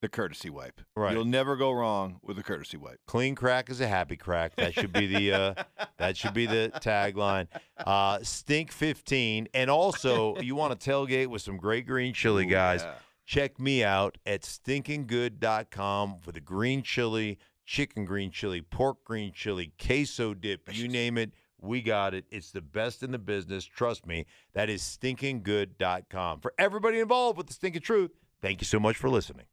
the 0.00 0.08
courtesy 0.08 0.50
wipe. 0.50 0.80
Right. 0.96 1.12
You'll 1.12 1.24
never 1.24 1.56
go 1.56 1.72
wrong 1.72 2.20
with 2.22 2.38
a 2.38 2.42
courtesy 2.42 2.76
wipe. 2.76 3.00
Clean 3.06 3.34
crack 3.34 3.68
is 3.70 3.80
a 3.80 3.88
happy 3.88 4.16
crack. 4.16 4.54
That 4.56 4.74
should 4.74 4.92
be 4.92 5.06
the 5.06 5.32
uh, 5.32 5.54
that 5.98 6.16
should 6.16 6.34
be 6.34 6.46
the 6.46 6.70
tagline. 6.76 7.48
Uh, 7.76 8.18
Stink 8.22 8.70
fifteen, 8.72 9.48
and 9.54 9.68
also 9.70 10.36
you 10.40 10.54
want 10.54 10.78
to 10.78 10.90
tailgate 10.90 11.26
with 11.28 11.42
some 11.42 11.56
great 11.56 11.86
green 11.86 12.12
chili, 12.14 12.44
Ooh, 12.46 12.50
guys. 12.50 12.82
yeah. 12.82 12.94
Check 13.26 13.58
me 13.60 13.84
out 13.84 14.16
at 14.24 14.40
stinkinggood.com 14.42 16.16
for 16.20 16.32
the 16.32 16.40
green 16.40 16.82
chili, 16.82 17.38
chicken 17.66 18.04
green 18.04 18.30
chili, 18.30 18.62
pork 18.62 19.04
green 19.04 19.32
chili, 19.34 19.72
queso 19.78 20.32
dip, 20.34 20.74
you 20.74 20.88
name 20.88 21.18
it. 21.18 21.32
We 21.60 21.82
got 21.82 22.14
it. 22.14 22.24
It's 22.30 22.52
the 22.52 22.60
best 22.62 23.02
in 23.02 23.10
the 23.10 23.18
business. 23.18 23.64
Trust 23.64 24.06
me. 24.06 24.26
That 24.54 24.70
is 24.70 24.80
stinkinggood.com. 24.80 26.40
For 26.40 26.54
everybody 26.56 27.00
involved 27.00 27.36
with 27.36 27.48
the 27.48 27.52
Stinking 27.52 27.82
Truth, 27.82 28.12
thank 28.40 28.60
you 28.60 28.64
so 28.64 28.78
much 28.78 28.96
for 28.96 29.10
listening. 29.10 29.46